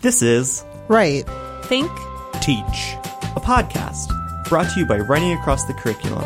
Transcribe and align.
This 0.00 0.22
is 0.22 0.64
Write. 0.86 1.24
Think, 1.64 1.90
Teach, 2.34 2.94
a 3.34 3.40
podcast 3.40 4.08
brought 4.48 4.72
to 4.72 4.78
you 4.78 4.86
by 4.86 4.98
Writing 4.98 5.32
Across 5.32 5.64
the 5.64 5.74
Curriculum, 5.74 6.22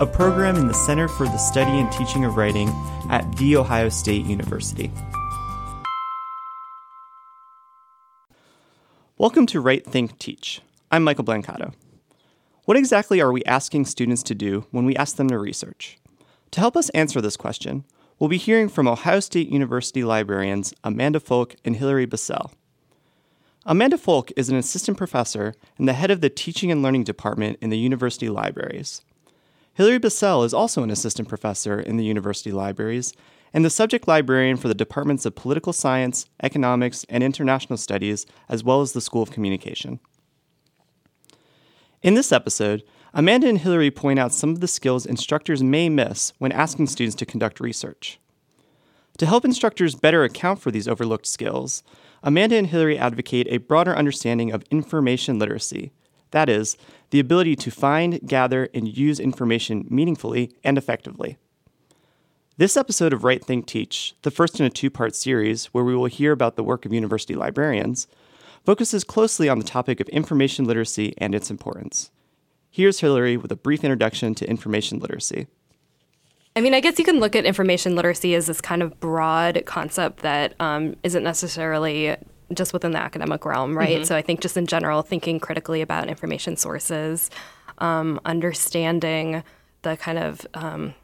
a 0.00 0.06
program 0.06 0.54
in 0.54 0.68
the 0.68 0.74
Center 0.74 1.08
for 1.08 1.24
the 1.24 1.36
Study 1.36 1.72
and 1.72 1.90
Teaching 1.90 2.24
of 2.24 2.36
Writing 2.36 2.68
at 3.10 3.26
The 3.36 3.56
Ohio 3.56 3.88
State 3.88 4.26
University. 4.26 4.92
Welcome 9.18 9.46
to 9.46 9.60
Write, 9.60 9.84
Think, 9.84 10.20
Teach. 10.20 10.60
I'm 10.92 11.02
Michael 11.02 11.24
Blancato. 11.24 11.74
What 12.64 12.76
exactly 12.76 13.20
are 13.20 13.32
we 13.32 13.42
asking 13.42 13.86
students 13.86 14.22
to 14.22 14.36
do 14.36 14.66
when 14.70 14.84
we 14.84 14.94
ask 14.94 15.16
them 15.16 15.30
to 15.30 15.38
research? 15.38 15.98
To 16.52 16.60
help 16.60 16.76
us 16.76 16.90
answer 16.90 17.20
this 17.20 17.36
question, 17.36 17.86
we'll 18.20 18.30
be 18.30 18.38
hearing 18.38 18.68
from 18.68 18.86
Ohio 18.86 19.18
State 19.18 19.48
University 19.48 20.04
librarians 20.04 20.72
Amanda 20.84 21.18
Folk 21.18 21.56
and 21.64 21.74
Hilary 21.74 22.06
Bissell. 22.06 22.52
Amanda 23.68 23.98
Folk 23.98 24.30
is 24.36 24.48
an 24.48 24.54
assistant 24.54 24.96
professor 24.96 25.52
and 25.76 25.88
the 25.88 25.92
head 25.92 26.12
of 26.12 26.20
the 26.20 26.30
Teaching 26.30 26.70
and 26.70 26.84
Learning 26.84 27.02
Department 27.02 27.58
in 27.60 27.68
the 27.68 27.76
university 27.76 28.28
libraries. 28.28 29.02
Hilary 29.74 29.98
Bissell 29.98 30.44
is 30.44 30.54
also 30.54 30.84
an 30.84 30.90
assistant 30.90 31.28
professor 31.28 31.80
in 31.80 31.96
the 31.96 32.04
university 32.04 32.52
libraries 32.52 33.12
and 33.52 33.64
the 33.64 33.70
subject 33.70 34.06
librarian 34.06 34.56
for 34.56 34.68
the 34.68 34.74
departments 34.74 35.26
of 35.26 35.34
political 35.34 35.72
science, 35.72 36.26
economics, 36.44 37.04
and 37.08 37.24
international 37.24 37.76
studies, 37.76 38.24
as 38.48 38.62
well 38.62 38.82
as 38.82 38.92
the 38.92 39.00
School 39.00 39.22
of 39.22 39.32
Communication. 39.32 39.98
In 42.02 42.14
this 42.14 42.30
episode, 42.30 42.84
Amanda 43.12 43.48
and 43.48 43.58
Hilary 43.58 43.90
point 43.90 44.20
out 44.20 44.32
some 44.32 44.50
of 44.50 44.60
the 44.60 44.68
skills 44.68 45.04
instructors 45.04 45.64
may 45.64 45.88
miss 45.88 46.32
when 46.38 46.52
asking 46.52 46.86
students 46.86 47.16
to 47.16 47.26
conduct 47.26 47.58
research. 47.58 48.20
To 49.18 49.26
help 49.26 49.44
instructors 49.44 49.96
better 49.96 50.22
account 50.22 50.60
for 50.60 50.70
these 50.70 50.86
overlooked 50.86 51.26
skills, 51.26 51.82
Amanda 52.26 52.56
and 52.56 52.66
Hillary 52.66 52.98
advocate 52.98 53.46
a 53.48 53.58
broader 53.58 53.94
understanding 53.94 54.50
of 54.50 54.64
information 54.68 55.38
literacy. 55.38 55.92
That 56.32 56.48
is, 56.48 56.76
the 57.10 57.20
ability 57.20 57.54
to 57.54 57.70
find, 57.70 58.18
gather, 58.26 58.68
and 58.74 58.88
use 58.88 59.20
information 59.20 59.86
meaningfully 59.88 60.50
and 60.64 60.76
effectively. 60.76 61.38
This 62.56 62.76
episode 62.76 63.12
of 63.12 63.22
Write, 63.22 63.44
Think, 63.44 63.66
Teach, 63.66 64.16
the 64.22 64.32
first 64.32 64.58
in 64.58 64.66
a 64.66 64.70
two 64.70 64.90
part 64.90 65.14
series 65.14 65.66
where 65.66 65.84
we 65.84 65.94
will 65.94 66.06
hear 66.06 66.32
about 66.32 66.56
the 66.56 66.64
work 66.64 66.84
of 66.84 66.92
university 66.92 67.36
librarians, 67.36 68.08
focuses 68.64 69.04
closely 69.04 69.48
on 69.48 69.60
the 69.60 69.64
topic 69.64 70.00
of 70.00 70.08
information 70.08 70.64
literacy 70.64 71.14
and 71.18 71.32
its 71.32 71.48
importance. 71.48 72.10
Here's 72.68 72.98
Hillary 72.98 73.36
with 73.36 73.52
a 73.52 73.56
brief 73.56 73.84
introduction 73.84 74.34
to 74.34 74.50
information 74.50 74.98
literacy. 74.98 75.46
I 76.56 76.62
mean, 76.62 76.72
I 76.72 76.80
guess 76.80 76.98
you 76.98 77.04
can 77.04 77.20
look 77.20 77.36
at 77.36 77.44
information 77.44 77.94
literacy 77.96 78.34
as 78.34 78.46
this 78.46 78.62
kind 78.62 78.82
of 78.82 78.98
broad 78.98 79.62
concept 79.66 80.20
that 80.20 80.54
um, 80.58 80.96
not 81.04 81.22
necessarily 81.22 82.16
just 82.54 82.72
within 82.72 82.92
the 82.92 82.98
academic 82.98 83.44
realm, 83.44 83.76
right? 83.76 83.96
Mm-hmm. 83.96 84.04
So 84.04 84.16
I 84.16 84.22
think 84.22 84.40
just 84.40 84.56
in 84.56 84.66
general, 84.66 85.02
thinking 85.02 85.38
critically 85.38 85.82
about 85.82 86.08
information 86.08 86.56
sources, 86.56 87.30
um, 87.78 88.18
understanding 88.24 89.42
the 89.82 89.98
kind 89.98 90.18
of 90.18 90.46
um, 90.54 90.94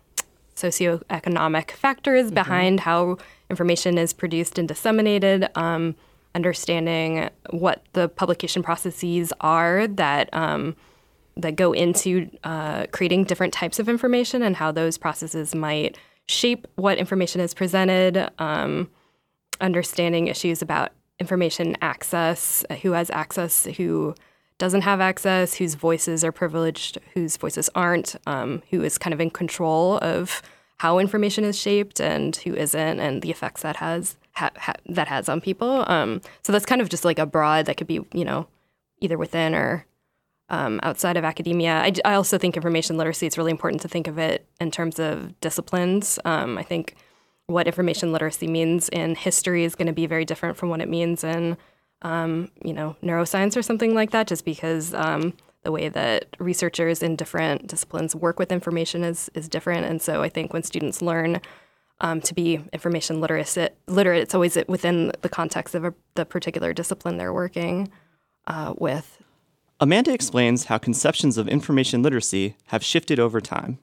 socioeconomic 0.57 1.73
factors 1.73 2.27
mm-hmm. 2.27 2.35
behind 2.35 2.81
how 2.81 3.19
information 3.51 3.99
is 3.99 4.15
produced 4.15 4.59
and 4.59 4.67
disseminated, 4.67 5.51
um, 5.55 5.95
understanding 6.35 7.29
what 7.51 7.85
the 7.93 8.09
publication 8.09 8.63
processes 8.63 9.35
are 9.41 9.87
that 9.87 10.31
um, 10.33 10.75
that 11.37 11.57
go 11.57 11.73
into 11.73 12.31
uh, 12.45 12.87
creating 12.93 13.25
different 13.25 13.53
types 13.53 13.79
of 13.79 13.89
information 13.89 14.43
and 14.43 14.57
how 14.57 14.73
those 14.73 14.99
processes 14.99 15.55
might 15.55 15.99
shape 16.27 16.67
what 16.77 16.99
information 16.99 17.41
is 17.41 17.55
presented, 17.55 18.31
um, 18.39 18.91
understanding 19.61 20.27
issues 20.27 20.63
about 20.63 20.91
information 21.19 21.77
access, 21.81 22.65
who 22.83 22.93
has 22.93 23.11
access, 23.11 23.65
who 23.77 24.15
doesn't 24.59 24.83
have 24.83 25.01
access, 25.01 25.55
whose 25.55 25.75
voices 25.75 26.23
are 26.23 26.33
privileged, 26.33 26.99
whose 27.15 27.37
voices 27.37 27.69
aren't, 27.75 28.15
um, 28.27 28.63
who 28.71 28.83
is 28.83 28.99
kind 28.99 29.15
of 29.15 29.21
in 29.21 29.31
control 29.31 29.99
of 29.99 30.43
how 30.79 30.99
information 30.99 31.45
is 31.45 31.59
shaped 31.59 32.01
and 32.01 32.37
who 32.37 32.55
isn't, 32.55 33.01
and 33.01 33.23
the 33.23 33.31
effects 33.31 33.63
that 33.63 33.77
has 33.77 34.17
ha- 34.33 34.51
ha- 34.57 34.75
that 34.87 35.09
has 35.09 35.29
on 35.29 35.41
people. 35.41 35.85
Um, 35.89 36.21
so 36.43 36.53
that's 36.53 36.67
kind 36.67 36.81
of 36.81 36.89
just 36.89 37.05
like 37.05 37.19
a 37.19 37.27
broad 37.27 37.67
that 37.67 37.77
could 37.77 37.87
be, 37.87 38.01
you 38.13 38.25
know, 38.25 38.47
either 39.01 39.19
within 39.19 39.55
or 39.55 39.87
um, 40.53 40.79
outside 40.83 41.17
of 41.17 41.25
academia. 41.25 41.73
I, 41.73 41.93
I, 42.05 42.15
also 42.15 42.37
think 42.37 42.57
information 42.57 42.99
literacy, 42.99 43.27
it's 43.27 43.39
really 43.39 43.51
important 43.51 43.81
to 43.83 43.89
think 43.89 44.07
of 44.07 44.19
it 44.19 44.47
in 44.61 44.71
terms 44.71 44.99
of 44.99 45.41
disciplines. 45.41 46.19
Um, 46.27 46.59
I 46.59 46.63
think 46.63 46.95
what 47.47 47.67
information 47.67 48.13
literacy 48.13 48.47
means 48.47 48.91
in 48.91 49.15
history 49.15 49.65
is 49.65 49.75
going 49.75 49.87
to 49.87 49.95
be 49.95 50.07
very 50.07 50.27
different 50.27 50.59
from 50.59 50.69
what 50.69 50.83
it 50.83 50.91
means 50.91 51.25
in, 51.25 51.57
um, 52.03 52.51
you 52.63 52.75
know, 52.75 52.97
neuroscience 53.03 53.57
or 53.57 53.63
something 53.63 53.95
like 53.95 54.11
that, 54.11 54.27
just 54.27 54.45
because 54.45 54.93
um, 54.93 55.33
the 55.63 55.73
way 55.73 55.89
that 55.89 56.27
researchers 56.39 57.03
in 57.03 57.17
different 57.17 57.67
disciplines 57.67 58.15
work 58.15 58.39
with 58.39 58.53
information 58.53 59.05
is, 59.05 59.31
is 59.35 59.49
different. 59.49 59.87
And 59.87 60.03
so 60.03 60.23
I 60.23 60.29
think 60.29 60.53
when 60.53 60.63
students 60.63 61.01
learn 61.01 61.41
um, 62.03 62.21
to 62.21 62.35
be 62.35 62.61
information 62.75 63.23
literate, 63.23 63.75
literate, 63.87 64.21
it's 64.21 64.35
always 64.35 64.59
within 64.69 65.13
the 65.23 65.31
context 65.31 65.75
of 65.75 65.87
a, 65.87 65.95
the 66.15 66.27
particular 66.27 66.75
discipline 66.75 67.17
they're 67.17 67.33
working 67.33 67.91
uh, 68.47 68.75
with. 68.77 69.19
Amanda 69.83 70.13
explains 70.13 70.67
how 70.67 70.79
conceptions 70.79 71.37
of 71.37 71.49
information 71.49 72.05
literacy 72.05 72.55
have 72.67 72.85
shifted 72.85 73.19
over 73.19 73.41
time. 73.41 73.81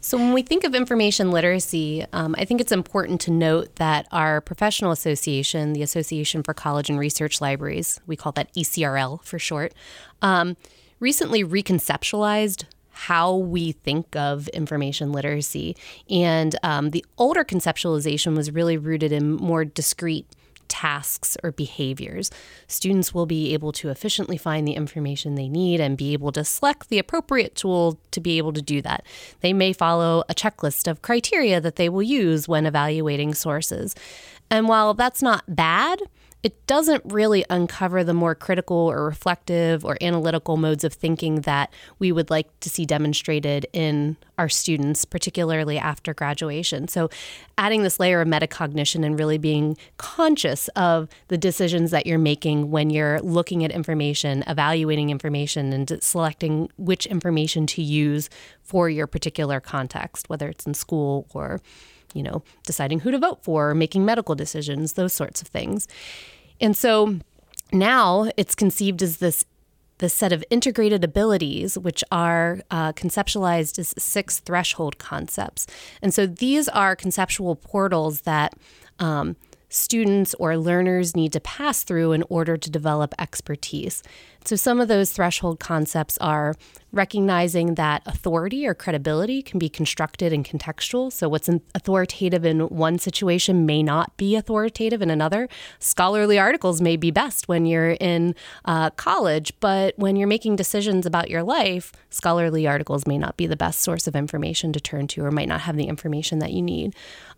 So, 0.00 0.18
when 0.18 0.32
we 0.32 0.42
think 0.42 0.64
of 0.64 0.74
information 0.74 1.30
literacy, 1.30 2.04
um, 2.12 2.34
I 2.36 2.44
think 2.44 2.60
it's 2.60 2.72
important 2.72 3.20
to 3.20 3.30
note 3.30 3.76
that 3.76 4.08
our 4.10 4.40
professional 4.40 4.90
association, 4.90 5.74
the 5.74 5.82
Association 5.82 6.42
for 6.42 6.54
College 6.54 6.90
and 6.90 6.98
Research 6.98 7.40
Libraries, 7.40 8.00
we 8.04 8.16
call 8.16 8.32
that 8.32 8.52
ACRL 8.54 9.22
for 9.22 9.38
short, 9.38 9.74
um, 10.22 10.56
recently 10.98 11.44
reconceptualized 11.44 12.64
how 12.90 13.32
we 13.32 13.70
think 13.70 14.16
of 14.16 14.48
information 14.48 15.12
literacy. 15.12 15.76
And 16.10 16.56
um, 16.64 16.90
the 16.90 17.06
older 17.16 17.44
conceptualization 17.44 18.36
was 18.36 18.50
really 18.50 18.76
rooted 18.76 19.12
in 19.12 19.34
more 19.34 19.64
discrete 19.64 20.26
tasks 20.68 21.36
or 21.42 21.52
behaviors. 21.52 22.30
Students 22.66 23.14
will 23.14 23.26
be 23.26 23.52
able 23.54 23.72
to 23.72 23.88
efficiently 23.88 24.36
find 24.36 24.66
the 24.66 24.72
information 24.72 25.34
they 25.34 25.48
need 25.48 25.80
and 25.80 25.96
be 25.96 26.12
able 26.12 26.32
to 26.32 26.44
select 26.44 26.88
the 26.88 26.98
appropriate 26.98 27.54
tool 27.54 27.98
to 28.10 28.20
be 28.20 28.38
able 28.38 28.52
to 28.52 28.62
do 28.62 28.80
that. 28.82 29.04
They 29.40 29.52
may 29.52 29.72
follow 29.72 30.22
a 30.28 30.34
checklist 30.34 30.88
of 30.88 31.02
criteria 31.02 31.60
that 31.60 31.76
they 31.76 31.88
will 31.88 32.02
use 32.02 32.48
when 32.48 32.66
evaluating 32.66 33.34
sources. 33.34 33.94
And 34.50 34.68
while 34.68 34.94
that's 34.94 35.22
not 35.22 35.44
bad, 35.54 36.00
it 36.44 36.66
doesn't 36.68 37.02
really 37.06 37.44
uncover 37.50 38.04
the 38.04 38.14
more 38.14 38.34
critical 38.34 38.76
or 38.76 39.04
reflective 39.04 39.84
or 39.84 39.98
analytical 40.00 40.56
modes 40.56 40.84
of 40.84 40.92
thinking 40.92 41.40
that 41.42 41.72
we 41.98 42.12
would 42.12 42.30
like 42.30 42.48
to 42.60 42.70
see 42.70 42.86
demonstrated 42.86 43.66
in 43.72 44.16
our 44.38 44.48
students, 44.48 45.04
particularly 45.04 45.78
after 45.78 46.14
graduation. 46.14 46.86
So, 46.86 47.10
adding 47.56 47.82
this 47.82 47.98
layer 47.98 48.20
of 48.20 48.28
metacognition 48.28 49.04
and 49.04 49.18
really 49.18 49.36
being 49.38 49.76
conscious 49.96 50.68
of 50.68 51.08
the 51.26 51.36
decisions 51.36 51.90
that 51.90 52.06
you're 52.06 52.18
making 52.18 52.70
when 52.70 52.90
you're 52.90 53.20
looking 53.20 53.64
at 53.64 53.72
information, 53.72 54.44
evaluating 54.46 55.10
information, 55.10 55.72
and 55.72 56.00
selecting 56.00 56.68
which 56.76 57.04
information 57.06 57.66
to 57.66 57.82
use 57.82 58.30
for 58.62 58.88
your 58.88 59.08
particular 59.08 59.58
context, 59.58 60.28
whether 60.28 60.48
it's 60.48 60.66
in 60.66 60.74
school 60.74 61.26
or 61.34 61.60
you 62.14 62.22
know, 62.22 62.42
deciding 62.66 63.00
who 63.00 63.10
to 63.10 63.18
vote 63.18 63.42
for, 63.42 63.74
making 63.74 64.04
medical 64.04 64.34
decisions, 64.34 64.94
those 64.94 65.12
sorts 65.12 65.42
of 65.42 65.48
things. 65.48 65.86
And 66.60 66.76
so 66.76 67.18
now 67.72 68.30
it's 68.36 68.54
conceived 68.54 69.02
as 69.02 69.18
this 69.18 69.44
this 69.98 70.14
set 70.14 70.32
of 70.32 70.44
integrated 70.48 71.02
abilities, 71.02 71.76
which 71.76 72.04
are 72.12 72.60
uh, 72.70 72.92
conceptualized 72.92 73.80
as 73.80 73.94
six 73.98 74.38
threshold 74.38 74.98
concepts. 74.98 75.66
And 76.00 76.14
so 76.14 76.24
these 76.24 76.68
are 76.68 76.94
conceptual 76.94 77.56
portals 77.56 78.20
that 78.20 78.54
um, 79.00 79.34
students 79.68 80.34
or 80.34 80.56
learners 80.56 81.14
need 81.14 81.32
to 81.32 81.40
pass 81.40 81.82
through 81.82 82.12
in 82.12 82.24
order 82.28 82.56
to 82.56 82.70
develop 82.70 83.14
expertise. 83.18 84.02
So, 84.44 84.56
some 84.56 84.80
of 84.80 84.88
those 84.88 85.12
threshold 85.12 85.60
concepts 85.60 86.16
are 86.18 86.54
recognizing 86.90 87.74
that 87.74 88.00
authority 88.06 88.66
or 88.66 88.72
credibility 88.72 89.42
can 89.42 89.58
be 89.58 89.68
constructed 89.68 90.32
and 90.32 90.42
contextual. 90.42 91.12
So, 91.12 91.28
what's 91.28 91.50
authoritative 91.74 92.46
in 92.46 92.60
one 92.60 92.98
situation 92.98 93.66
may 93.66 93.82
not 93.82 94.16
be 94.16 94.36
authoritative 94.36 95.02
in 95.02 95.10
another. 95.10 95.50
Scholarly 95.80 96.38
articles 96.38 96.80
may 96.80 96.96
be 96.96 97.10
best 97.10 97.46
when 97.46 97.66
you're 97.66 97.90
in 98.00 98.34
uh, 98.64 98.88
college, 98.90 99.52
but 99.60 99.92
when 99.98 100.16
you're 100.16 100.28
making 100.28 100.56
decisions 100.56 101.04
about 101.04 101.28
your 101.28 101.42
life, 101.42 101.92
scholarly 102.08 102.66
articles 102.66 103.06
may 103.06 103.18
not 103.18 103.36
be 103.36 103.46
the 103.46 103.56
best 103.56 103.80
source 103.80 104.06
of 104.06 104.16
information 104.16 104.72
to 104.72 104.80
turn 104.80 105.06
to 105.08 105.24
or 105.24 105.30
might 105.30 105.48
not 105.48 105.62
have 105.62 105.76
the 105.76 105.88
information 105.88 106.38
that 106.38 106.52
you 106.52 106.62
need. 106.62 106.94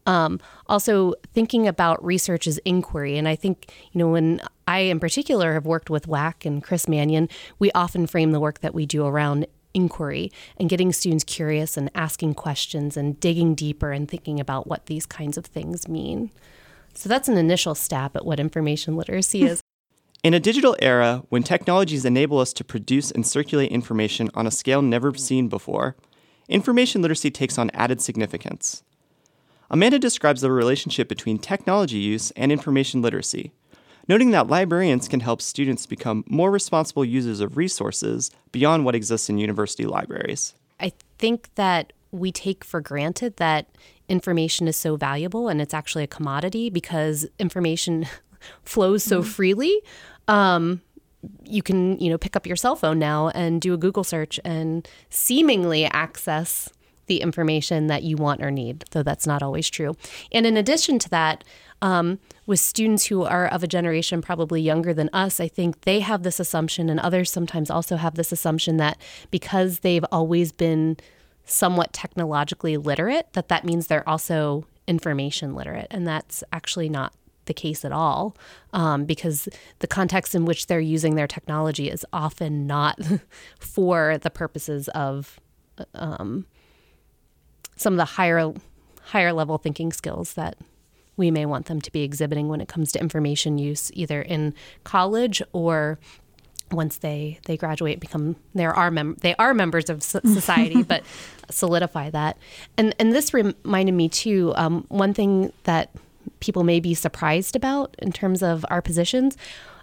Um, 0.06 0.38
also, 0.66 1.14
thinking 1.34 1.66
about 1.66 2.04
research 2.04 2.19
as 2.28 2.58
inquiry. 2.58 3.16
And 3.16 3.26
I 3.26 3.36
think, 3.36 3.72
you 3.92 3.98
know, 3.98 4.08
when 4.08 4.40
I 4.66 4.80
in 4.80 5.00
particular 5.00 5.54
have 5.54 5.66
worked 5.66 5.90
with 5.90 6.06
WAC 6.06 6.44
and 6.44 6.62
Chris 6.62 6.88
Manion, 6.88 7.28
we 7.58 7.70
often 7.72 8.06
frame 8.06 8.32
the 8.32 8.40
work 8.40 8.60
that 8.60 8.74
we 8.74 8.86
do 8.86 9.06
around 9.06 9.46
inquiry 9.72 10.32
and 10.56 10.68
getting 10.68 10.92
students 10.92 11.24
curious 11.24 11.76
and 11.76 11.90
asking 11.94 12.34
questions 12.34 12.96
and 12.96 13.18
digging 13.20 13.54
deeper 13.54 13.92
and 13.92 14.08
thinking 14.08 14.40
about 14.40 14.66
what 14.66 14.86
these 14.86 15.06
kinds 15.06 15.38
of 15.38 15.46
things 15.46 15.88
mean. 15.88 16.30
So 16.94 17.08
that's 17.08 17.28
an 17.28 17.36
initial 17.36 17.74
stab 17.74 18.16
at 18.16 18.24
what 18.24 18.40
information 18.40 18.96
literacy 18.96 19.42
is. 19.42 19.60
In 20.22 20.34
a 20.34 20.40
digital 20.40 20.76
era, 20.80 21.22
when 21.30 21.42
technologies 21.42 22.04
enable 22.04 22.40
us 22.40 22.52
to 22.54 22.64
produce 22.64 23.10
and 23.10 23.26
circulate 23.26 23.70
information 23.70 24.28
on 24.34 24.46
a 24.46 24.50
scale 24.50 24.82
never 24.82 25.14
seen 25.14 25.48
before, 25.48 25.96
information 26.46 27.00
literacy 27.00 27.30
takes 27.30 27.56
on 27.56 27.70
added 27.70 28.02
significance. 28.02 28.82
Amanda 29.70 30.00
describes 30.00 30.40
the 30.40 30.50
relationship 30.50 31.08
between 31.08 31.38
technology 31.38 31.98
use 31.98 32.32
and 32.32 32.50
information 32.50 33.02
literacy, 33.02 33.52
noting 34.08 34.32
that 34.32 34.48
librarians 34.48 35.06
can 35.06 35.20
help 35.20 35.40
students 35.40 35.86
become 35.86 36.24
more 36.26 36.50
responsible 36.50 37.04
users 37.04 37.38
of 37.38 37.56
resources 37.56 38.32
beyond 38.50 38.84
what 38.84 38.96
exists 38.96 39.30
in 39.30 39.38
university 39.38 39.86
libraries. 39.86 40.54
I 40.80 40.92
think 41.18 41.54
that 41.54 41.92
we 42.10 42.32
take 42.32 42.64
for 42.64 42.80
granted 42.80 43.36
that 43.36 43.68
information 44.08 44.66
is 44.66 44.76
so 44.76 44.96
valuable 44.96 45.48
and 45.48 45.60
it's 45.60 45.72
actually 45.72 46.02
a 46.02 46.08
commodity 46.08 46.68
because 46.68 47.24
information 47.38 48.08
flows 48.64 49.04
so 49.04 49.20
mm-hmm. 49.20 49.30
freely. 49.30 49.82
Um, 50.26 50.80
you 51.44 51.62
can, 51.62 51.96
you 52.00 52.10
know, 52.10 52.18
pick 52.18 52.34
up 52.34 52.44
your 52.44 52.56
cell 52.56 52.74
phone 52.74 52.98
now 52.98 53.28
and 53.28 53.60
do 53.60 53.72
a 53.72 53.76
Google 53.76 54.02
search 54.02 54.40
and 54.44 54.88
seemingly 55.10 55.84
access 55.84 56.70
the 57.10 57.20
information 57.20 57.88
that 57.88 58.04
you 58.04 58.16
want 58.16 58.40
or 58.40 58.52
need, 58.52 58.84
though 58.92 59.02
that's 59.02 59.26
not 59.26 59.42
always 59.42 59.68
true. 59.68 59.96
And 60.30 60.46
in 60.46 60.56
addition 60.56 61.00
to 61.00 61.10
that, 61.10 61.42
um, 61.82 62.20
with 62.46 62.60
students 62.60 63.06
who 63.06 63.24
are 63.24 63.48
of 63.48 63.64
a 63.64 63.66
generation 63.66 64.22
probably 64.22 64.62
younger 64.62 64.94
than 64.94 65.10
us, 65.12 65.40
I 65.40 65.48
think 65.48 65.80
they 65.80 65.98
have 65.98 66.22
this 66.22 66.38
assumption, 66.38 66.88
and 66.88 67.00
others 67.00 67.28
sometimes 67.28 67.68
also 67.68 67.96
have 67.96 68.14
this 68.14 68.30
assumption 68.30 68.76
that 68.76 68.96
because 69.32 69.80
they've 69.80 70.04
always 70.12 70.52
been 70.52 70.98
somewhat 71.44 71.92
technologically 71.92 72.76
literate, 72.76 73.32
that 73.32 73.48
that 73.48 73.64
means 73.64 73.88
they're 73.88 74.08
also 74.08 74.64
information 74.86 75.56
literate, 75.56 75.88
and 75.90 76.06
that's 76.06 76.44
actually 76.52 76.88
not 76.88 77.12
the 77.46 77.54
case 77.54 77.84
at 77.84 77.90
all 77.90 78.36
um, 78.72 79.04
because 79.04 79.48
the 79.80 79.88
context 79.88 80.36
in 80.36 80.44
which 80.44 80.68
they're 80.68 80.78
using 80.78 81.16
their 81.16 81.26
technology 81.26 81.90
is 81.90 82.06
often 82.12 82.68
not 82.68 83.00
for 83.58 84.16
the 84.18 84.30
purposes 84.30 84.86
of 84.90 85.40
um, 85.94 86.46
some 87.80 87.94
of 87.94 87.96
the 87.96 88.04
higher 88.04 88.52
higher 89.02 89.32
level 89.32 89.56
thinking 89.56 89.90
skills 89.90 90.34
that 90.34 90.56
we 91.16 91.30
may 91.30 91.46
want 91.46 91.66
them 91.66 91.80
to 91.80 91.90
be 91.90 92.02
exhibiting 92.02 92.48
when 92.48 92.60
it 92.60 92.68
comes 92.68 92.92
to 92.92 93.00
information 93.00 93.56
use 93.58 93.90
either 93.94 94.20
in 94.20 94.54
college 94.84 95.42
or 95.52 95.98
once 96.70 96.98
they 96.98 97.40
they 97.46 97.56
graduate 97.56 97.98
become 97.98 98.36
they 98.54 98.66
are 98.66 98.90
mem- 98.90 99.16
they 99.22 99.34
are 99.36 99.54
members 99.54 99.88
of 99.88 100.02
society 100.02 100.82
but 100.82 101.02
solidify 101.48 102.10
that. 102.10 102.36
And 102.76 102.94
and 102.98 103.12
this 103.12 103.32
reminded 103.32 103.94
me 103.94 104.08
too 104.10 104.52
um, 104.56 104.84
one 104.88 105.14
thing 105.14 105.52
that 105.64 105.90
people 106.40 106.64
may 106.64 106.80
be 106.80 106.94
surprised 106.94 107.56
about 107.56 107.94
in 107.98 108.12
terms 108.12 108.42
of 108.42 108.64
our 108.68 108.82
positions 108.82 109.38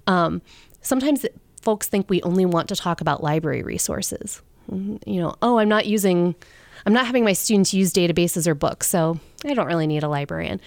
um, 0.06 0.42
sometimes 0.82 1.26
folks 1.62 1.88
think 1.88 2.10
we 2.10 2.22
only 2.22 2.46
want 2.46 2.70
to 2.70 2.76
talk 2.76 3.02
about 3.02 3.24
library 3.24 3.64
resources. 3.64 4.42
You 4.72 5.22
know 5.22 5.36
oh 5.42 5.60
i'm 5.60 5.70
not 5.70 5.86
using 5.86 6.36
I'm 6.86 6.94
not 6.94 7.06
having 7.06 7.24
my 7.24 7.34
students 7.34 7.74
use 7.74 7.92
databases 7.94 8.48
or 8.48 8.56
books, 8.56 8.88
so 8.88 9.20
I 9.46 9.54
don't 9.54 9.68
really 9.68 9.88
need 9.88 10.04
a 10.04 10.08
librarian. 10.08 10.62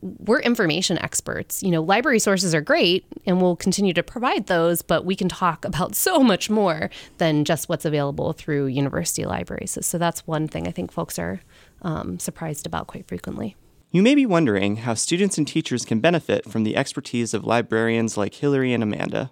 We're 0.00 0.40
information 0.40 0.98
experts. 0.98 1.62
You 1.62 1.70
know, 1.70 1.82
library 1.82 2.18
sources 2.18 2.54
are 2.54 2.60
great 2.60 3.06
and 3.26 3.40
we'll 3.40 3.56
continue 3.56 3.94
to 3.94 4.02
provide 4.02 4.48
those, 4.48 4.82
but 4.82 5.04
we 5.04 5.16
can 5.16 5.28
talk 5.28 5.64
about 5.64 5.94
so 5.94 6.20
much 6.20 6.50
more 6.50 6.90
than 7.18 7.44
just 7.44 7.68
what's 7.68 7.84
available 7.84 8.32
through 8.32 8.66
university 8.66 9.24
libraries. 9.24 9.78
So 9.80 9.98
that's 9.98 10.26
one 10.26 10.48
thing 10.48 10.68
I 10.68 10.72
think 10.72 10.92
folks 10.92 11.18
are 11.18 11.40
um, 11.82 12.18
surprised 12.18 12.66
about 12.66 12.86
quite 12.86 13.06
frequently. 13.06 13.56
You 13.90 14.02
may 14.02 14.16
be 14.16 14.26
wondering 14.26 14.78
how 14.78 14.94
students 14.94 15.38
and 15.38 15.46
teachers 15.46 15.84
can 15.84 16.00
benefit 16.00 16.50
from 16.50 16.64
the 16.64 16.76
expertise 16.76 17.32
of 17.32 17.44
librarians 17.44 18.16
like 18.16 18.34
Hillary 18.34 18.72
and 18.72 18.82
Amanda. 18.82 19.30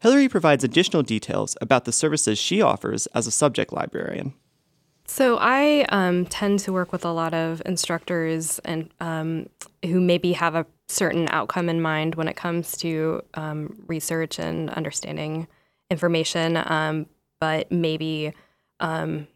Hillary 0.00 0.28
provides 0.28 0.64
additional 0.64 1.02
details 1.02 1.56
about 1.60 1.84
the 1.84 1.92
services 1.92 2.38
she 2.38 2.60
offers 2.60 3.06
as 3.08 3.26
a 3.26 3.30
subject 3.30 3.72
librarian. 3.72 4.34
So 5.10 5.38
I 5.40 5.86
um, 5.88 6.24
tend 6.26 6.60
to 6.60 6.72
work 6.72 6.92
with 6.92 7.04
a 7.04 7.10
lot 7.10 7.34
of 7.34 7.60
instructors 7.66 8.60
and 8.60 8.88
um, 9.00 9.48
who 9.84 10.00
maybe 10.00 10.32
have 10.34 10.54
a 10.54 10.64
certain 10.86 11.26
outcome 11.30 11.68
in 11.68 11.82
mind 11.82 12.14
when 12.14 12.28
it 12.28 12.36
comes 12.36 12.76
to 12.76 13.20
um, 13.34 13.82
research 13.88 14.38
and 14.38 14.70
understanding 14.70 15.48
information, 15.90 16.56
um, 16.64 17.06
but 17.40 17.72
maybe 17.72 18.32
um, 18.78 19.26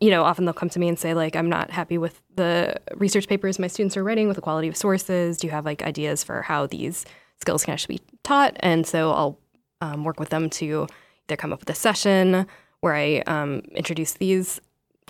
you 0.00 0.10
know, 0.10 0.22
often 0.22 0.44
they'll 0.44 0.52
come 0.52 0.68
to 0.68 0.78
me 0.78 0.86
and 0.86 0.98
say, 0.98 1.14
like, 1.14 1.34
I'm 1.34 1.48
not 1.48 1.70
happy 1.70 1.96
with 1.96 2.20
the 2.36 2.76
research 2.94 3.26
papers 3.26 3.58
my 3.58 3.68
students 3.68 3.96
are 3.96 4.04
writing, 4.04 4.28
with 4.28 4.36
the 4.36 4.42
quality 4.42 4.68
of 4.68 4.76
sources. 4.76 5.38
Do 5.38 5.46
you 5.46 5.50
have 5.50 5.64
like 5.64 5.82
ideas 5.82 6.22
for 6.22 6.42
how 6.42 6.66
these 6.66 7.06
skills 7.40 7.64
can 7.64 7.72
actually 7.72 7.96
be 7.96 8.02
taught? 8.22 8.54
And 8.60 8.86
so 8.86 9.12
I'll 9.12 9.38
um, 9.80 10.04
work 10.04 10.20
with 10.20 10.28
them 10.28 10.50
to 10.50 10.86
either 11.26 11.36
come 11.38 11.54
up 11.54 11.60
with 11.60 11.70
a 11.70 11.74
session 11.74 12.46
where 12.80 12.94
I 12.94 13.22
um, 13.26 13.60
introduce 13.74 14.12
these 14.14 14.60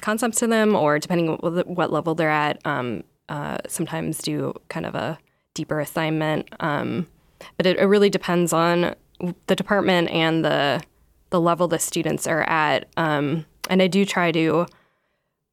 concepts 0.00 0.38
to 0.40 0.46
them, 0.46 0.74
or 0.74 0.98
depending 0.98 1.28
on 1.28 1.38
what 1.66 1.92
level 1.92 2.14
they're 2.14 2.30
at, 2.30 2.60
um, 2.64 3.04
uh, 3.28 3.58
sometimes 3.66 4.18
do 4.18 4.54
kind 4.68 4.86
of 4.86 4.94
a 4.94 5.18
deeper 5.54 5.80
assignment. 5.80 6.48
Um, 6.60 7.08
but 7.56 7.66
it, 7.66 7.78
it, 7.78 7.84
really 7.84 8.10
depends 8.10 8.52
on 8.52 8.94
the 9.46 9.56
department 9.56 10.08
and 10.10 10.44
the 10.44 10.82
the 11.30 11.40
level 11.40 11.68
the 11.68 11.78
students 11.78 12.26
are 12.26 12.42
at. 12.48 12.88
Um, 12.96 13.44
and 13.68 13.82
I 13.82 13.86
do 13.86 14.04
try 14.04 14.32
to 14.32 14.66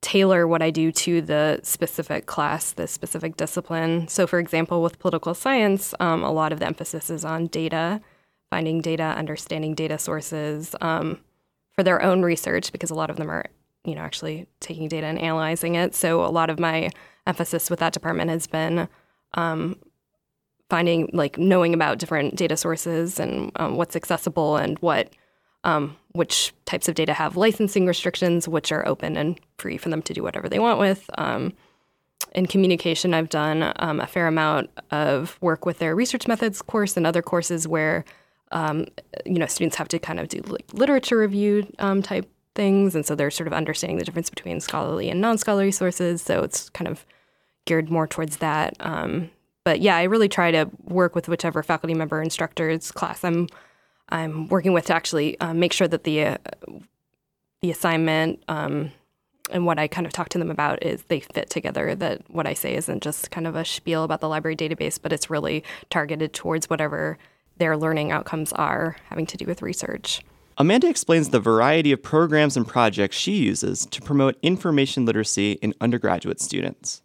tailor 0.01 0.47
what 0.47 0.61
I 0.61 0.69
do 0.69 0.91
to 0.91 1.21
the 1.21 1.59
specific 1.63 2.27
class, 2.27 2.71
the 2.71 2.88
specific 2.88 3.35
discipline. 3.35 4.07
So, 4.07 4.27
for 4.27 4.39
example, 4.39 4.81
with 4.81 5.00
political 5.00 5.33
science, 5.33 5.94
um, 6.00 6.23
a 6.23 6.31
lot 6.31 6.53
of 6.53 6.59
the 6.59 6.68
emphasis 6.68 7.09
is 7.09 7.25
on 7.25 7.47
data, 7.47 8.00
finding 8.51 8.81
data, 8.81 9.03
understanding 9.03 9.73
data 9.73 9.97
sources. 9.97 10.75
For 11.77 11.83
their 11.83 12.01
own 12.01 12.22
research 12.22 12.72
because 12.72 12.89
a 12.89 12.95
lot 12.95 13.10
of 13.10 13.18
them 13.18 13.30
are, 13.30 13.45
you 13.83 13.95
know, 13.95 14.01
actually 14.01 14.48
taking 14.62 14.88
data 14.88 15.07
and 15.07 15.19
analyzing 15.19 15.75
it. 15.75 15.94
So 15.94 16.24
a 16.24 16.31
lot 16.31 16.50
of 16.50 16.57
my 16.60 16.89
emphasis 17.27 17.69
with 17.69 17.80
that 17.80 17.92
department 17.92 18.30
has 18.30 18.48
been 18.48 18.88
um, 19.33 19.75
finding, 20.69 21.10
like, 21.12 21.38
knowing 21.38 21.74
about 21.74 22.00
different 22.00 22.36
data 22.36 22.56
sources 22.56 23.19
and 23.19 23.51
um, 23.57 23.75
what's 23.75 23.95
accessible 23.95 24.56
and 24.56 24.80
what, 24.80 25.10
um, 25.66 25.98
which 26.13 26.54
types 26.63 26.88
of 26.88 26.95
data 26.95 27.13
have 27.13 27.36
licensing 27.36 27.86
restrictions, 27.86 28.48
which 28.48 28.71
are 28.71 28.88
open 28.88 29.18
and 29.18 29.39
free 29.57 29.78
for 29.78 29.89
them 29.89 30.01
to 30.04 30.13
do 30.13 30.24
whatever 30.24 30.48
they 30.48 30.60
want 30.60 30.80
with. 30.80 31.10
Um, 31.18 31.51
in 32.31 32.45
communication, 32.45 33.13
I've 33.13 33.30
done 33.30 33.74
um, 33.78 34.00
a 34.00 34.07
fair 34.07 34.28
amount 34.28 34.69
of 34.92 35.38
work 35.42 35.66
with 35.66 35.80
their 35.80 35.94
research 35.94 36.28
methods 36.28 36.62
course 36.62 36.95
and 36.95 37.06
other 37.06 37.21
courses 37.21 37.68
where 37.68 38.06
um, 38.51 38.86
you 39.25 39.39
know, 39.39 39.47
students 39.47 39.75
have 39.77 39.88
to 39.89 39.99
kind 39.99 40.19
of 40.19 40.30
do 40.30 40.40
like 40.47 40.66
literature 40.73 41.18
review 41.18 41.68
um, 41.80 42.02
type 42.02 42.30
things, 42.54 42.95
and 42.95 43.06
so 43.06 43.16
they're 43.16 43.31
sort 43.31 43.47
of 43.47 43.54
understanding 43.54 43.97
the 43.97 44.06
difference 44.06 44.30
between 44.30 44.59
scholarly 44.59 45.09
and 45.09 45.19
non-scholarly 45.19 45.71
sources. 45.71 46.21
So 46.21 46.42
it's 46.42 46.69
kind 46.69 46.87
of 46.87 47.06
geared 47.66 47.90
more 47.90 48.07
towards 48.07 48.37
that. 48.37 48.75
Um, 48.80 49.30
but 49.64 49.81
yeah, 49.81 49.97
I 49.97 50.04
really 50.04 50.30
try 50.30 50.52
to 50.52 50.69
work 50.83 51.16
with 51.16 51.28
whichever 51.28 51.64
faculty 51.64 51.94
member 51.94 52.21
instructor's 52.21 52.92
class 52.92 53.23
I'm 53.23 53.47
I'm 54.09 54.47
working 54.49 54.73
with 54.73 54.85
to 54.85 54.95
actually 54.95 55.40
uh, 55.40 55.54
make 55.54 55.73
sure 55.73 55.87
that 55.87 56.04
the 56.04 56.23
uh, 56.23 56.37
the 57.61 57.71
assignment 57.71 58.44
um, 58.47 58.92
and 59.52 59.66
what 59.66 59.80
I 59.80 59.87
kind 59.87 60.06
of 60.07 60.14
talk 60.14 60.30
to 60.30 60.37
them 60.37 60.52
about 60.52 60.83
is 60.83 61.04
they 61.04 61.19
fit 61.19 61.49
together. 61.49 61.95
That 61.95 62.21
what 62.30 62.47
I 62.47 62.54
say 62.54 62.75
isn't 62.75 63.02
just 63.04 63.31
kind 63.31 63.47
of 63.47 63.56
a 63.56 63.66
spiel 63.66 64.04
about 64.04 64.21
the 64.21 64.30
library 64.30 64.56
database, 64.56 64.99
but 65.02 65.11
it's 65.11 65.30
really 65.30 65.64
targeted 65.90 66.33
towards 66.33 66.69
whatever 66.69 67.18
their 67.57 67.78
learning 67.78 68.12
outcomes 68.12 68.54
are 68.54 68.97
having 69.09 69.26
to 69.28 69.38
do 69.38 69.45
with 69.45 69.62
research. 69.62 70.21
Amanda 70.57 70.88
explains 70.88 71.30
the 71.30 71.40
variety 71.40 71.92
of 71.92 72.02
programs 72.02 72.56
and 72.56 72.68
projects 72.68 73.18
she 73.18 73.33
uses 73.33 73.85
to 73.88 74.02
promote 74.02 74.38
information 74.42 75.06
literacy 75.06 75.54
in 75.62 75.74
undergraduate 75.81 76.40
students. 76.40 77.02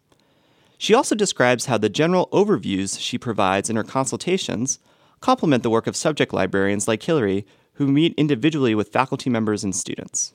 She 0.77 0.93
also 0.93 1.15
describes 1.15 1.65
how 1.65 1.77
the 1.77 1.89
general 1.89 2.27
overviews 2.31 2.99
she 2.99 3.17
provides 3.17 3.69
in 3.69 3.75
her 3.75 3.83
consultations 3.83 4.79
complement 5.19 5.63
the 5.63 5.69
work 5.69 5.85
of 5.85 5.95
subject 5.95 6.33
librarians 6.33 6.87
like 6.87 7.03
Hillary, 7.03 7.45
who 7.73 7.87
meet 7.87 8.13
individually 8.17 8.73
with 8.73 8.91
faculty 8.91 9.29
members 9.29 9.63
and 9.63 9.75
students. 9.75 10.33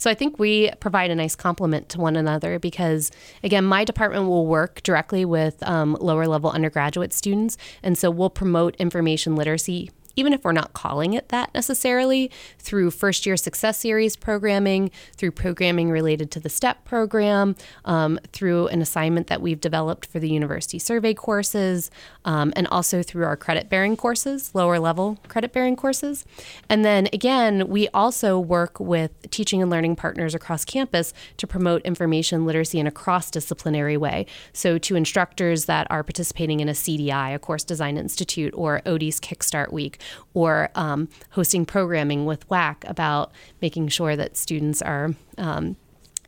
So 0.00 0.10
I 0.10 0.14
think 0.14 0.38
we 0.38 0.70
provide 0.80 1.10
a 1.10 1.14
nice 1.14 1.36
complement 1.36 1.90
to 1.90 2.00
one 2.00 2.16
another 2.16 2.58
because, 2.58 3.10
again, 3.44 3.66
my 3.66 3.84
department 3.84 4.28
will 4.28 4.46
work 4.46 4.82
directly 4.82 5.26
with 5.26 5.62
um, 5.62 5.94
lower 6.00 6.26
level 6.26 6.50
undergraduate 6.50 7.12
students. 7.12 7.58
And 7.82 7.98
so 7.98 8.10
we'll 8.10 8.30
promote 8.30 8.74
information 8.76 9.36
literacy 9.36 9.90
even 10.16 10.32
if 10.32 10.44
we're 10.44 10.52
not 10.52 10.72
calling 10.72 11.12
it 11.12 11.28
that 11.28 11.52
necessarily, 11.54 12.30
through 12.58 12.90
first 12.90 13.26
year 13.26 13.36
success 13.36 13.78
series 13.78 14.16
programming, 14.16 14.90
through 15.16 15.30
programming 15.30 15.90
related 15.90 16.30
to 16.32 16.40
the 16.40 16.48
STEP 16.48 16.84
program, 16.84 17.56
um, 17.84 18.18
through 18.32 18.68
an 18.68 18.82
assignment 18.82 19.28
that 19.28 19.40
we've 19.40 19.60
developed 19.60 20.06
for 20.06 20.18
the 20.18 20.28
university 20.28 20.78
survey 20.78 21.14
courses, 21.14 21.90
um, 22.24 22.52
and 22.56 22.66
also 22.68 23.02
through 23.02 23.24
our 23.24 23.36
credit 23.36 23.68
bearing 23.68 23.96
courses, 23.96 24.54
lower 24.54 24.78
level 24.78 25.18
credit 25.28 25.52
bearing 25.52 25.76
courses. 25.76 26.24
And 26.68 26.84
then 26.84 27.08
again, 27.12 27.68
we 27.68 27.88
also 27.88 28.38
work 28.38 28.80
with 28.80 29.12
teaching 29.30 29.62
and 29.62 29.70
learning 29.70 29.96
partners 29.96 30.34
across 30.34 30.64
campus 30.64 31.12
to 31.36 31.46
promote 31.46 31.82
information 31.82 32.46
literacy 32.46 32.78
in 32.78 32.86
a 32.86 32.90
cross 32.90 33.30
disciplinary 33.30 33.96
way. 33.96 34.26
So, 34.52 34.78
to 34.78 34.96
instructors 34.96 35.66
that 35.66 35.86
are 35.90 36.02
participating 36.02 36.60
in 36.60 36.68
a 36.68 36.72
CDI, 36.72 37.34
a 37.34 37.38
Course 37.38 37.64
Design 37.64 37.96
Institute, 37.96 38.52
or 38.56 38.82
OD's 38.86 39.20
Kickstart 39.20 39.72
Week, 39.72 39.99
or 40.34 40.70
um, 40.74 41.08
hosting 41.30 41.64
programming 41.66 42.26
with 42.26 42.48
WAC 42.48 42.88
about 42.88 43.32
making 43.60 43.88
sure 43.88 44.16
that 44.16 44.36
students 44.36 44.82
are. 44.82 45.14
Um, 45.38 45.76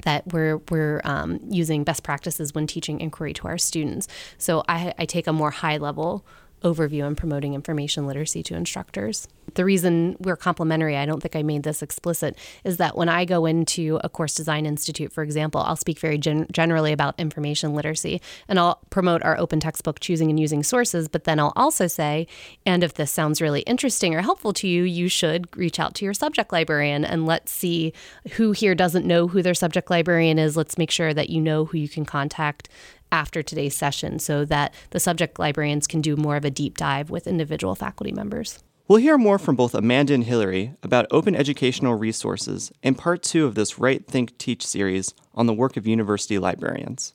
that 0.04 0.26
we're 0.32 0.56
we're 0.68 1.00
um, 1.04 1.38
using 1.48 1.84
best 1.84 2.02
practices 2.02 2.52
when 2.54 2.66
teaching 2.66 3.00
inquiry 3.00 3.32
to 3.32 3.46
our 3.46 3.56
students. 3.56 4.08
So 4.36 4.64
I, 4.68 4.92
I 4.98 5.04
take 5.04 5.28
a 5.28 5.32
more 5.32 5.52
high 5.52 5.76
level 5.76 6.26
overview 6.62 7.06
and 7.06 7.16
promoting 7.16 7.54
information 7.54 8.06
literacy 8.06 8.42
to 8.44 8.54
instructors. 8.54 9.28
The 9.54 9.64
reason 9.64 10.16
we're 10.20 10.36
complementary, 10.36 10.96
I 10.96 11.04
don't 11.04 11.20
think 11.20 11.36
I 11.36 11.42
made 11.42 11.62
this 11.62 11.82
explicit, 11.82 12.38
is 12.64 12.78
that 12.78 12.96
when 12.96 13.08
I 13.08 13.24
go 13.24 13.44
into 13.44 14.00
a 14.02 14.08
course 14.08 14.34
design 14.34 14.64
institute, 14.64 15.12
for 15.12 15.22
example, 15.22 15.60
I'll 15.60 15.76
speak 15.76 15.98
very 15.98 16.16
gen- 16.16 16.46
generally 16.52 16.92
about 16.92 17.18
information 17.18 17.74
literacy 17.74 18.22
and 18.48 18.58
I'll 18.58 18.80
promote 18.90 19.22
our 19.22 19.38
open 19.38 19.60
textbook 19.60 20.00
choosing 20.00 20.30
and 20.30 20.38
using 20.38 20.62
sources, 20.62 21.08
but 21.08 21.24
then 21.24 21.38
I'll 21.38 21.52
also 21.56 21.86
say, 21.86 22.26
and 22.64 22.82
if 22.82 22.94
this 22.94 23.10
sounds 23.10 23.42
really 23.42 23.60
interesting 23.62 24.14
or 24.14 24.22
helpful 24.22 24.52
to 24.54 24.68
you, 24.68 24.84
you 24.84 25.08
should 25.08 25.54
reach 25.56 25.78
out 25.78 25.94
to 25.96 26.04
your 26.04 26.14
subject 26.14 26.52
librarian 26.52 27.04
and 27.04 27.26
let's 27.26 27.52
see 27.52 27.92
who 28.32 28.52
here 28.52 28.74
doesn't 28.74 29.06
know 29.06 29.28
who 29.28 29.42
their 29.42 29.54
subject 29.54 29.90
librarian 29.90 30.38
is. 30.38 30.56
Let's 30.56 30.78
make 30.78 30.90
sure 30.90 31.12
that 31.12 31.30
you 31.30 31.40
know 31.40 31.66
who 31.66 31.78
you 31.78 31.88
can 31.88 32.04
contact 32.04 32.68
after 33.12 33.42
today's 33.42 33.76
session 33.76 34.18
so 34.18 34.44
that 34.46 34.74
the 34.90 34.98
subject 34.98 35.38
librarians 35.38 35.86
can 35.86 36.00
do 36.00 36.16
more 36.16 36.36
of 36.36 36.44
a 36.44 36.50
deep 36.50 36.76
dive 36.76 37.10
with 37.10 37.28
individual 37.28 37.76
faculty 37.76 38.10
members. 38.10 38.64
We'll 38.88 38.98
hear 38.98 39.16
more 39.16 39.38
from 39.38 39.54
both 39.54 39.74
Amanda 39.74 40.12
and 40.12 40.24
Hillary 40.24 40.74
about 40.82 41.06
open 41.12 41.36
educational 41.36 41.94
resources 41.94 42.72
in 42.82 42.96
part 42.96 43.22
two 43.22 43.46
of 43.46 43.54
this 43.54 43.78
Write, 43.78 44.06
Think, 44.06 44.36
Teach 44.38 44.66
series 44.66 45.14
on 45.34 45.46
the 45.46 45.54
work 45.54 45.76
of 45.76 45.86
university 45.86 46.38
librarians. 46.38 47.14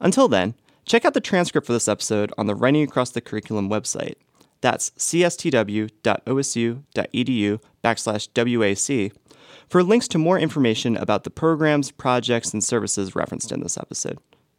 Until 0.00 0.26
then, 0.26 0.54
check 0.86 1.04
out 1.04 1.12
the 1.14 1.20
transcript 1.20 1.66
for 1.66 1.74
this 1.74 1.88
episode 1.88 2.32
on 2.38 2.46
the 2.46 2.54
Writing 2.54 2.82
Across 2.82 3.10
the 3.10 3.20
Curriculum 3.20 3.68
website. 3.68 4.14
That's 4.62 4.90
cstw.osu.edu 4.90 5.90
backslash 7.84 8.28
WAC 8.30 9.12
for 9.68 9.82
links 9.82 10.08
to 10.08 10.18
more 10.18 10.38
information 10.38 10.96
about 10.96 11.24
the 11.24 11.30
programs, 11.30 11.90
projects, 11.90 12.52
and 12.52 12.64
services 12.64 13.14
referenced 13.14 13.52
in 13.52 13.60
this 13.60 13.76
episode. 13.76 14.18